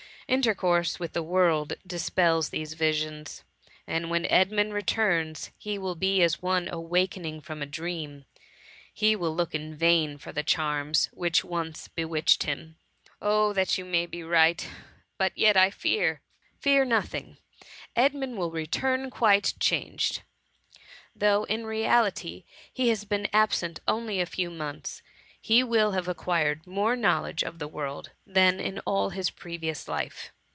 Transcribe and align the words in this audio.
Intercourse 0.27 0.97
with 0.97 1.11
the 1.11 1.21
world 1.23 1.73
dispels 1.85 2.51
these 2.51 2.71
visions, 2.73 3.43
and 3.85 4.09
when 4.09 4.25
Ed 4.27 4.49
mund 4.49 4.73
returns 4.73 5.51
he 5.57 5.77
will 5.77 5.93
be 5.93 6.21
as 6.23 6.41
one 6.41 6.69
awakening 6.69 7.41
from 7.41 7.61
a 7.61 7.65
dream: 7.65 8.23
he 8.93 9.13
will 9.13 9.35
look 9.35 9.53
in 9.53 9.75
vain 9.75 10.17
for 10.17 10.31
the 10.31 10.41
charms 10.41 11.09
which 11.11 11.43
once 11.43 11.89
bewitched 11.89 12.43
him. 12.43 12.77
Oh, 13.21 13.51
that 13.51 13.77
you 13.77 13.83
may 13.83 14.05
be 14.05 14.23
right! 14.23 14.65
but 15.19 15.37
yet 15.37 15.57
I 15.57 15.69
fear 15.69 16.21
"*^ 16.59 16.61
Fear 16.61 16.85
nothing— 16.85 17.37
Edmund 17.97 18.37
will 18.37 18.51
return 18.51 19.09
quite 19.09 19.55
changed. 19.59 20.21
Though 21.13 21.43
in 21.43 21.65
reality 21.65 22.45
he 22.71 22.87
has 22.87 23.03
been 23.03 23.27
ab 23.33 23.51
sent 23.53 23.81
only 23.85 24.21
a 24.21 24.25
few 24.25 24.49
months, 24.49 25.01
he 25.43 25.63
will 25.63 25.93
have 25.93 26.07
acquired 26.07 26.67
more 26.67 26.95
knowledge 26.95 27.41
of 27.41 27.57
the 27.57 27.67
world, 27.67 28.11
than 28.27 28.59
in 28.59 28.77
all 28.85 29.09
his 29.09 29.31
previous 29.31 29.87
life. 29.87 30.31